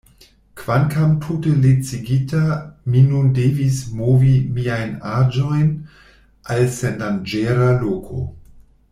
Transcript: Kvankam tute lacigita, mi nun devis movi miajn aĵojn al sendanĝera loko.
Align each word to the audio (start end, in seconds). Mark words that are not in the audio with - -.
Kvankam 0.59 1.11
tute 1.23 1.51
lacigita, 1.65 2.41
mi 2.93 3.03
nun 3.11 3.27
devis 3.39 3.77
movi 3.99 4.33
miajn 4.55 4.95
aĵojn 5.17 5.69
al 6.55 6.65
sendanĝera 6.79 7.69
loko. 7.85 8.25